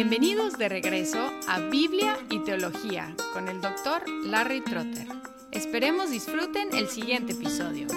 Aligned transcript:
Bienvenidos 0.00 0.56
de 0.56 0.68
regreso 0.68 1.18
a 1.48 1.58
Biblia 1.58 2.16
y 2.30 2.38
Teología 2.44 3.16
con 3.32 3.48
el 3.48 3.60
doctor 3.60 4.08
Larry 4.26 4.60
Trotter. 4.60 5.08
Esperemos 5.50 6.12
disfruten 6.12 6.68
el 6.72 6.86
siguiente 6.86 7.32
episodio. 7.32 7.88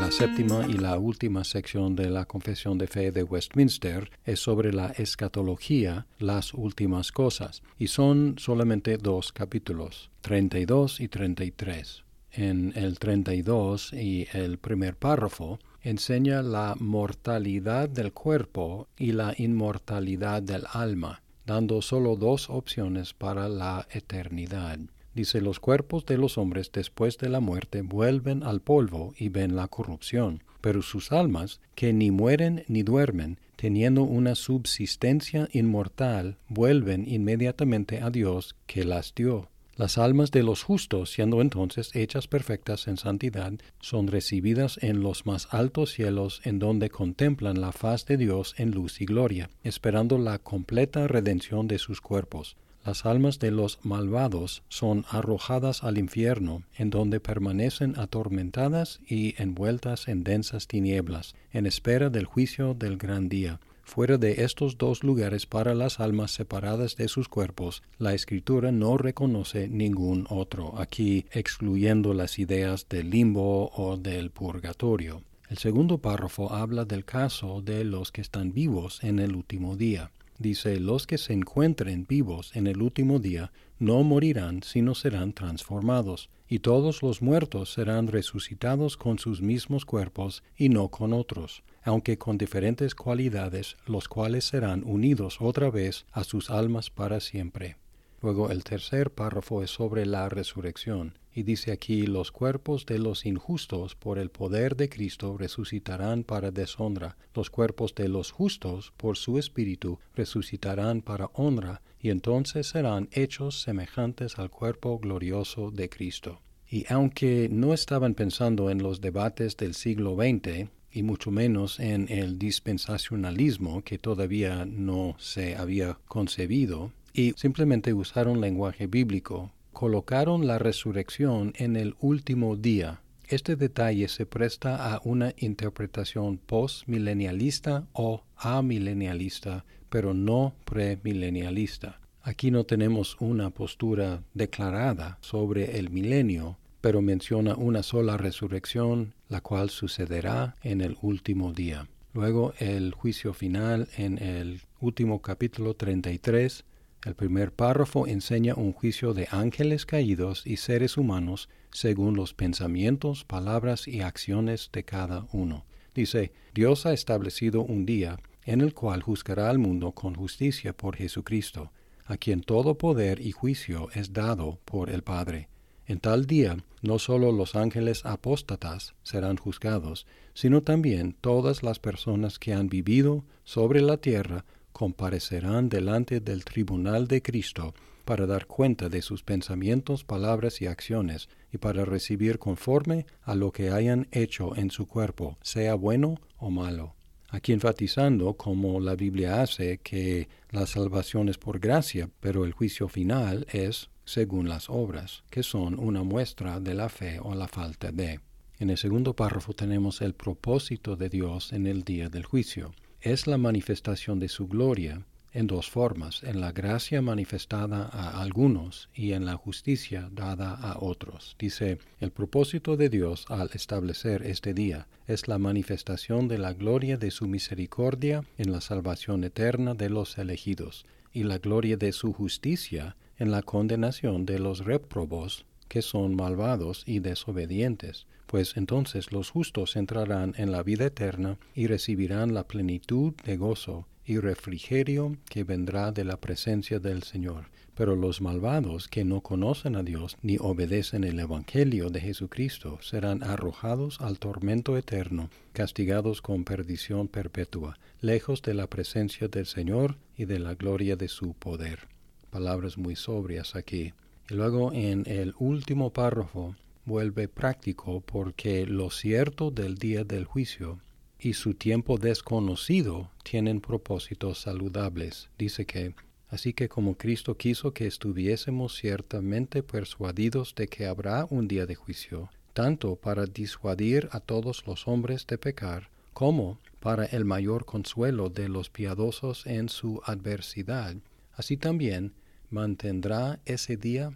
La 0.00 0.10
séptima 0.10 0.66
y 0.66 0.72
la 0.72 0.98
última 0.98 1.44
sección 1.44 1.94
de 1.94 2.10
la 2.10 2.24
Confesión 2.24 2.76
de 2.76 2.88
Fe 2.88 3.12
de 3.12 3.22
Westminster 3.22 4.10
es 4.24 4.40
sobre 4.40 4.72
la 4.72 4.88
escatología, 4.88 6.08
las 6.18 6.54
últimas 6.54 7.12
cosas, 7.12 7.62
y 7.78 7.86
son 7.86 8.34
solamente 8.36 8.98
dos 8.98 9.30
capítulos, 9.30 10.10
32 10.22 10.98
y 10.98 11.06
33. 11.06 12.02
En 12.32 12.72
el 12.74 12.98
32 12.98 13.92
y 13.92 14.26
el 14.32 14.58
primer 14.58 14.96
párrafo 14.96 15.60
enseña 15.82 16.42
la 16.42 16.76
mortalidad 16.78 17.88
del 17.88 18.12
cuerpo 18.12 18.88
y 18.96 19.12
la 19.12 19.34
inmortalidad 19.36 20.42
del 20.42 20.64
alma, 20.72 21.22
dando 21.46 21.82
solo 21.82 22.16
dos 22.16 22.50
opciones 22.50 23.14
para 23.14 23.48
la 23.48 23.86
eternidad. 23.90 24.78
Dice, 25.14 25.40
los 25.40 25.58
cuerpos 25.58 26.06
de 26.06 26.18
los 26.18 26.38
hombres 26.38 26.70
después 26.72 27.18
de 27.18 27.28
la 27.28 27.40
muerte 27.40 27.82
vuelven 27.82 28.42
al 28.42 28.60
polvo 28.60 29.12
y 29.18 29.28
ven 29.28 29.56
la 29.56 29.66
corrupción, 29.66 30.44
pero 30.60 30.82
sus 30.82 31.10
almas, 31.10 31.60
que 31.74 31.92
ni 31.92 32.10
mueren 32.10 32.64
ni 32.68 32.82
duermen, 32.82 33.38
teniendo 33.56 34.04
una 34.04 34.34
subsistencia 34.34 35.48
inmortal, 35.52 36.38
vuelven 36.48 37.06
inmediatamente 37.08 38.00
a 38.00 38.10
Dios 38.10 38.54
que 38.66 38.84
las 38.84 39.14
dio. 39.14 39.48
Las 39.80 39.96
almas 39.96 40.30
de 40.30 40.42
los 40.42 40.62
justos, 40.62 41.08
siendo 41.08 41.40
entonces 41.40 41.96
hechas 41.96 42.28
perfectas 42.28 42.86
en 42.86 42.98
santidad, 42.98 43.54
son 43.80 44.08
recibidas 44.08 44.78
en 44.82 45.00
los 45.00 45.24
más 45.24 45.48
altos 45.54 45.92
cielos, 45.92 46.42
en 46.44 46.58
donde 46.58 46.90
contemplan 46.90 47.62
la 47.62 47.72
faz 47.72 48.04
de 48.04 48.18
Dios 48.18 48.54
en 48.58 48.72
luz 48.72 49.00
y 49.00 49.06
gloria, 49.06 49.48
esperando 49.64 50.18
la 50.18 50.38
completa 50.38 51.08
redención 51.08 51.66
de 51.66 51.78
sus 51.78 52.02
cuerpos. 52.02 52.58
Las 52.84 53.06
almas 53.06 53.38
de 53.38 53.52
los 53.52 53.78
malvados 53.82 54.62
son 54.68 55.06
arrojadas 55.08 55.82
al 55.82 55.96
infierno, 55.96 56.62
en 56.76 56.90
donde 56.90 57.18
permanecen 57.18 57.98
atormentadas 57.98 59.00
y 59.08 59.34
envueltas 59.42 60.08
en 60.08 60.24
densas 60.24 60.66
tinieblas, 60.66 61.34
en 61.54 61.64
espera 61.64 62.10
del 62.10 62.26
juicio 62.26 62.74
del 62.74 62.98
gran 62.98 63.30
día 63.30 63.60
Fuera 63.90 64.18
de 64.18 64.44
estos 64.44 64.78
dos 64.78 65.02
lugares 65.02 65.46
para 65.46 65.74
las 65.74 65.98
almas 65.98 66.30
separadas 66.30 66.94
de 66.94 67.08
sus 67.08 67.28
cuerpos, 67.28 67.82
la 67.98 68.14
escritura 68.14 68.70
no 68.70 68.96
reconoce 68.96 69.66
ningún 69.66 70.28
otro, 70.30 70.78
aquí 70.78 71.26
excluyendo 71.32 72.14
las 72.14 72.38
ideas 72.38 72.86
del 72.88 73.10
limbo 73.10 73.68
o 73.74 73.96
del 73.96 74.30
purgatorio. 74.30 75.22
El 75.48 75.58
segundo 75.58 75.98
párrafo 75.98 76.52
habla 76.52 76.84
del 76.84 77.04
caso 77.04 77.62
de 77.62 77.82
los 77.82 78.12
que 78.12 78.20
están 78.20 78.52
vivos 78.52 79.02
en 79.02 79.18
el 79.18 79.34
último 79.34 79.76
día. 79.76 80.12
Dice, 80.40 80.80
los 80.80 81.06
que 81.06 81.18
se 81.18 81.34
encuentren 81.34 82.04
vivos 82.08 82.56
en 82.56 82.66
el 82.66 82.82
último 82.82 83.20
día 83.20 83.52
no 83.78 84.02
morirán, 84.02 84.64
sino 84.64 84.96
serán 84.96 85.34
transformados, 85.34 86.30
y 86.48 86.58
todos 86.58 87.02
los 87.02 87.22
muertos 87.22 87.72
serán 87.72 88.08
resucitados 88.08 88.96
con 88.96 89.20
sus 89.20 89.40
mismos 89.40 89.84
cuerpos 89.84 90.42
y 90.56 90.68
no 90.68 90.88
con 90.88 91.12
otros 91.12 91.62
aunque 91.82 92.18
con 92.18 92.38
diferentes 92.38 92.94
cualidades, 92.94 93.76
los 93.86 94.08
cuales 94.08 94.44
serán 94.44 94.82
unidos 94.84 95.38
otra 95.40 95.70
vez 95.70 96.06
a 96.12 96.24
sus 96.24 96.50
almas 96.50 96.90
para 96.90 97.20
siempre. 97.20 97.76
Luego 98.22 98.50
el 98.50 98.64
tercer 98.64 99.10
párrafo 99.10 99.62
es 99.62 99.70
sobre 99.70 100.04
la 100.04 100.28
resurrección, 100.28 101.18
y 101.34 101.44
dice 101.44 101.72
aquí, 101.72 102.06
los 102.06 102.32
cuerpos 102.32 102.86
de 102.86 102.98
los 102.98 103.24
injustos 103.26 103.94
por 103.94 104.18
el 104.18 104.30
poder 104.30 104.76
de 104.76 104.88
Cristo 104.88 105.36
resucitarán 105.38 106.24
para 106.24 106.50
deshonra, 106.50 107.16
los 107.34 107.50
cuerpos 107.50 107.94
de 107.94 108.08
los 108.08 108.30
justos 108.32 108.92
por 108.96 109.16
su 109.16 109.38
espíritu 109.38 109.98
resucitarán 110.14 111.02
para 111.02 111.30
honra, 111.34 111.82
y 112.00 112.10
entonces 112.10 112.68
serán 112.68 113.08
hechos 113.12 113.60
semejantes 113.62 114.38
al 114.38 114.50
cuerpo 114.50 114.98
glorioso 114.98 115.70
de 115.70 115.88
Cristo. 115.88 116.40
Y 116.68 116.84
aunque 116.88 117.48
no 117.50 117.74
estaban 117.74 118.14
pensando 118.14 118.70
en 118.70 118.82
los 118.82 119.00
debates 119.00 119.56
del 119.56 119.74
siglo 119.74 120.16
XX, 120.16 120.68
y 120.92 121.02
mucho 121.02 121.30
menos 121.30 121.78
en 121.78 122.08
el 122.08 122.38
dispensacionalismo 122.38 123.82
que 123.82 123.98
todavía 123.98 124.64
no 124.66 125.14
se 125.18 125.56
había 125.56 125.98
concebido, 126.06 126.92
y 127.12 127.32
simplemente 127.36 127.92
usaron 127.92 128.40
lenguaje 128.40 128.86
bíblico, 128.86 129.52
colocaron 129.80 130.46
la 130.46 130.58
resurrección 130.58 131.54
en 131.56 131.74
el 131.74 131.94
último 132.00 132.54
día. 132.54 133.00
Este 133.26 133.56
detalle 133.56 134.08
se 134.08 134.26
presta 134.26 134.92
a 134.92 135.00
una 135.04 135.32
interpretación 135.38 136.36
postmilenialista 136.36 137.86
o 137.94 138.22
amilenialista, 138.36 139.64
pero 139.88 140.12
no 140.12 140.52
premilenialista. 140.66 141.98
Aquí 142.20 142.50
no 142.50 142.64
tenemos 142.64 143.16
una 143.20 143.48
postura 143.48 144.22
declarada 144.34 145.16
sobre 145.22 145.78
el 145.78 145.88
milenio, 145.88 146.58
pero 146.82 147.00
menciona 147.00 147.54
una 147.54 147.82
sola 147.82 148.18
resurrección, 148.18 149.14
la 149.30 149.40
cual 149.40 149.70
sucederá 149.70 150.56
en 150.62 150.82
el 150.82 150.98
último 151.00 151.54
día. 151.54 151.88
Luego 152.12 152.52
el 152.58 152.92
juicio 152.92 153.32
final 153.32 153.88
en 153.96 154.18
el 154.18 154.60
último 154.78 155.22
capítulo 155.22 155.72
33, 155.72 156.66
el 157.04 157.14
primer 157.14 157.52
párrafo 157.52 158.06
enseña 158.06 158.54
un 158.54 158.72
juicio 158.72 159.14
de 159.14 159.28
ángeles 159.30 159.86
caídos 159.86 160.46
y 160.46 160.56
seres 160.56 160.96
humanos 160.96 161.48
según 161.72 162.16
los 162.16 162.34
pensamientos, 162.34 163.24
palabras 163.24 163.88
y 163.88 164.00
acciones 164.00 164.70
de 164.72 164.84
cada 164.84 165.26
uno. 165.32 165.64
Dice, 165.94 166.32
Dios 166.54 166.86
ha 166.86 166.92
establecido 166.92 167.62
un 167.62 167.86
día 167.86 168.18
en 168.44 168.60
el 168.60 168.74
cual 168.74 169.02
juzgará 169.02 169.50
al 169.50 169.58
mundo 169.58 169.92
con 169.92 170.14
justicia 170.14 170.76
por 170.76 170.96
Jesucristo, 170.96 171.72
a 172.06 172.16
quien 172.16 172.42
todo 172.42 172.76
poder 172.76 173.20
y 173.20 173.32
juicio 173.32 173.88
es 173.94 174.12
dado 174.12 174.58
por 174.64 174.90
el 174.90 175.02
Padre 175.02 175.48
en 175.90 175.98
tal 175.98 176.26
día 176.26 176.56
no 176.82 177.00
solo 177.00 177.32
los 177.32 177.56
ángeles 177.56 178.06
apóstatas 178.06 178.94
serán 179.02 179.36
juzgados, 179.36 180.06
sino 180.34 180.62
también 180.62 181.16
todas 181.20 181.64
las 181.64 181.80
personas 181.80 182.38
que 182.38 182.54
han 182.54 182.68
vivido 182.68 183.24
sobre 183.42 183.80
la 183.80 183.96
tierra 183.96 184.44
comparecerán 184.80 185.68
delante 185.68 186.20
del 186.20 186.42
tribunal 186.42 187.06
de 187.06 187.20
Cristo 187.20 187.74
para 188.06 188.24
dar 188.24 188.46
cuenta 188.46 188.88
de 188.88 189.02
sus 189.02 189.22
pensamientos, 189.22 190.04
palabras 190.04 190.62
y 190.62 190.66
acciones, 190.68 191.28
y 191.52 191.58
para 191.58 191.84
recibir 191.84 192.38
conforme 192.38 193.04
a 193.20 193.34
lo 193.34 193.52
que 193.52 193.68
hayan 193.68 194.08
hecho 194.10 194.56
en 194.56 194.70
su 194.70 194.86
cuerpo, 194.86 195.36
sea 195.42 195.74
bueno 195.74 196.18
o 196.38 196.48
malo. 196.48 196.94
Aquí 197.28 197.52
enfatizando, 197.52 198.38
como 198.38 198.80
la 198.80 198.94
Biblia 198.94 199.42
hace, 199.42 199.80
que 199.82 200.30
la 200.48 200.64
salvación 200.64 201.28
es 201.28 201.36
por 201.36 201.58
gracia, 201.58 202.08
pero 202.18 202.46
el 202.46 202.54
juicio 202.54 202.88
final 202.88 203.46
es 203.52 203.90
según 204.06 204.48
las 204.48 204.70
obras, 204.70 205.24
que 205.28 205.42
son 205.42 205.78
una 205.78 206.04
muestra 206.04 206.58
de 206.58 206.72
la 206.72 206.88
fe 206.88 207.18
o 207.20 207.34
la 207.34 207.48
falta 207.48 207.92
de. 207.92 208.20
En 208.58 208.70
el 208.70 208.78
segundo 208.78 209.14
párrafo 209.14 209.52
tenemos 209.52 210.00
el 210.00 210.14
propósito 210.14 210.96
de 210.96 211.10
Dios 211.10 211.52
en 211.52 211.66
el 211.66 211.84
día 211.84 212.08
del 212.08 212.24
juicio. 212.24 212.72
Es 213.02 213.26
la 213.26 213.38
manifestación 213.38 214.20
de 214.20 214.28
su 214.28 214.46
gloria 214.46 215.06
en 215.32 215.46
dos 215.46 215.70
formas, 215.70 216.22
en 216.22 216.38
la 216.38 216.52
gracia 216.52 217.00
manifestada 217.00 217.88
a 217.90 218.20
algunos 218.20 218.90
y 218.94 219.12
en 219.12 219.24
la 219.24 219.36
justicia 219.36 220.10
dada 220.12 220.52
a 220.52 220.76
otros. 220.80 221.34
Dice, 221.38 221.78
el 221.98 222.10
propósito 222.10 222.76
de 222.76 222.90
Dios 222.90 223.24
al 223.30 223.48
establecer 223.54 224.22
este 224.26 224.52
día 224.52 224.86
es 225.06 225.28
la 225.28 225.38
manifestación 225.38 226.28
de 226.28 226.36
la 226.36 226.52
gloria 226.52 226.98
de 226.98 227.10
su 227.10 227.26
misericordia 227.26 228.22
en 228.36 228.52
la 228.52 228.60
salvación 228.60 229.24
eterna 229.24 229.72
de 229.74 229.88
los 229.88 230.18
elegidos, 230.18 230.84
y 231.10 231.22
la 231.22 231.38
gloria 231.38 231.78
de 231.78 231.92
su 231.92 232.12
justicia 232.12 232.96
en 233.16 233.30
la 233.30 233.40
condenación 233.40 234.26
de 234.26 234.38
los 234.38 234.64
réprobos, 234.64 235.46
que 235.70 235.82
son 235.82 236.16
malvados 236.16 236.82
y 236.84 236.98
desobedientes, 236.98 238.06
pues 238.26 238.56
entonces 238.56 239.12
los 239.12 239.30
justos 239.30 239.76
entrarán 239.76 240.34
en 240.36 240.50
la 240.50 240.64
vida 240.64 240.86
eterna 240.86 241.38
y 241.54 241.68
recibirán 241.68 242.34
la 242.34 242.46
plenitud 242.46 243.14
de 243.24 243.36
gozo 243.36 243.86
y 244.04 244.18
refrigerio 244.18 245.16
que 245.28 245.44
vendrá 245.44 245.92
de 245.92 246.04
la 246.04 246.16
presencia 246.18 246.80
del 246.80 247.04
Señor. 247.04 247.46
Pero 247.76 247.94
los 247.94 248.20
malvados 248.20 248.88
que 248.88 249.04
no 249.04 249.20
conocen 249.20 249.76
a 249.76 249.84
Dios 249.84 250.18
ni 250.22 250.38
obedecen 250.40 251.04
el 251.04 251.20
Evangelio 251.20 251.88
de 251.88 252.00
Jesucristo 252.00 252.80
serán 252.82 253.22
arrojados 253.22 254.00
al 254.00 254.18
tormento 254.18 254.76
eterno, 254.76 255.30
castigados 255.52 256.20
con 256.20 256.42
perdición 256.42 257.06
perpetua, 257.06 257.78
lejos 258.00 258.42
de 258.42 258.54
la 258.54 258.66
presencia 258.66 259.28
del 259.28 259.46
Señor 259.46 259.96
y 260.18 260.24
de 260.24 260.40
la 260.40 260.54
gloria 260.54 260.96
de 260.96 261.06
su 261.06 261.32
poder 261.34 261.88
palabras 262.30 262.78
muy 262.78 262.96
sobrias 262.96 263.54
aquí. 263.56 263.92
Y 264.30 264.34
luego 264.34 264.72
en 264.72 265.02
el 265.06 265.34
último 265.40 265.92
párrafo 265.92 266.54
vuelve 266.84 267.26
práctico 267.26 268.00
porque 268.00 268.64
lo 268.64 268.90
cierto 268.90 269.50
del 269.50 269.74
día 269.74 270.04
del 270.04 270.24
juicio 270.24 270.78
y 271.18 271.32
su 271.32 271.54
tiempo 271.54 271.98
desconocido 271.98 273.10
tienen 273.24 273.60
propósitos 273.60 274.38
saludables. 274.38 275.30
Dice 275.36 275.66
que, 275.66 275.96
así 276.28 276.52
que 276.52 276.68
como 276.68 276.96
Cristo 276.96 277.36
quiso 277.36 277.72
que 277.74 277.88
estuviésemos 277.88 278.76
ciertamente 278.76 279.64
persuadidos 279.64 280.54
de 280.54 280.68
que 280.68 280.86
habrá 280.86 281.26
un 281.28 281.48
día 281.48 281.66
de 281.66 281.74
juicio, 281.74 282.30
tanto 282.52 282.94
para 282.94 283.26
disuadir 283.26 284.08
a 284.12 284.20
todos 284.20 284.64
los 284.64 284.86
hombres 284.86 285.26
de 285.26 285.38
pecar, 285.38 285.90
como 286.12 286.60
para 286.78 287.04
el 287.04 287.24
mayor 287.24 287.64
consuelo 287.64 288.30
de 288.30 288.48
los 288.48 288.70
piadosos 288.70 289.44
en 289.46 289.68
su 289.68 290.00
adversidad, 290.04 290.94
así 291.32 291.56
también 291.56 292.12
mantendrá 292.50 293.40
ese 293.46 293.76
día 293.76 294.12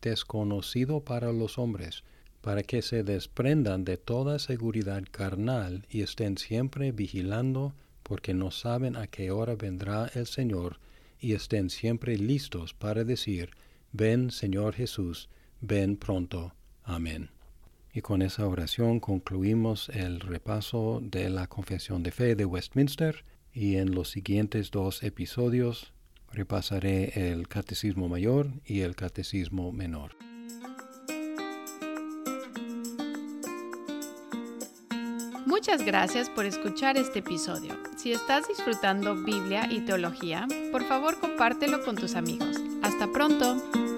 desconocido 0.00 1.00
para 1.00 1.32
los 1.32 1.58
hombres, 1.58 2.04
para 2.40 2.62
que 2.62 2.82
se 2.82 3.02
desprendan 3.02 3.84
de 3.84 3.96
toda 3.96 4.38
seguridad 4.38 5.02
carnal 5.10 5.86
y 5.90 6.02
estén 6.02 6.38
siempre 6.38 6.92
vigilando, 6.92 7.74
porque 8.02 8.32
no 8.32 8.50
saben 8.50 8.96
a 8.96 9.06
qué 9.06 9.30
hora 9.30 9.54
vendrá 9.54 10.10
el 10.14 10.26
Señor, 10.26 10.78
y 11.20 11.32
estén 11.32 11.68
siempre 11.68 12.16
listos 12.16 12.74
para 12.74 13.04
decir, 13.04 13.50
Ven 13.92 14.30
Señor 14.30 14.74
Jesús, 14.74 15.28
ven 15.60 15.96
pronto. 15.96 16.54
Amén. 16.84 17.30
Y 17.92 18.02
con 18.02 18.22
esa 18.22 18.46
oración 18.46 19.00
concluimos 19.00 19.88
el 19.88 20.20
repaso 20.20 21.00
de 21.02 21.30
la 21.30 21.48
Confesión 21.48 22.02
de 22.02 22.12
Fe 22.12 22.36
de 22.36 22.44
Westminster 22.44 23.24
y 23.52 23.76
en 23.76 23.94
los 23.94 24.10
siguientes 24.10 24.70
dos 24.70 25.02
episodios 25.02 25.92
repasaré 26.32 27.30
el 27.30 27.48
Catecismo 27.48 28.08
Mayor 28.08 28.48
y 28.64 28.80
el 28.80 28.94
Catecismo 28.96 29.72
Menor. 29.72 30.16
Muchas 35.46 35.84
gracias 35.84 36.30
por 36.30 36.46
escuchar 36.46 36.96
este 36.96 37.18
episodio. 37.18 37.76
Si 37.96 38.12
estás 38.12 38.46
disfrutando 38.46 39.16
Biblia 39.16 39.66
y 39.70 39.80
teología, 39.80 40.46
por 40.70 40.84
favor 40.84 41.18
compártelo 41.18 41.84
con 41.84 41.96
tus 41.96 42.14
amigos. 42.14 42.56
Hasta 42.82 43.10
pronto. 43.10 43.97